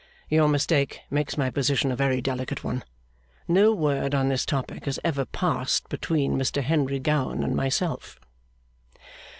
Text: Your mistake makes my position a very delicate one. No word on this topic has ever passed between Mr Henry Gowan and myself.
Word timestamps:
Your 0.29 0.47
mistake 0.47 1.01
makes 1.11 1.37
my 1.37 1.51
position 1.51 1.91
a 1.91 1.95
very 1.95 2.21
delicate 2.23 2.63
one. 2.63 2.83
No 3.47 3.71
word 3.71 4.15
on 4.15 4.29
this 4.29 4.47
topic 4.47 4.85
has 4.85 4.99
ever 5.03 5.25
passed 5.25 5.89
between 5.89 6.39
Mr 6.39 6.63
Henry 6.63 6.97
Gowan 6.97 7.43
and 7.43 7.55
myself. 7.55 8.19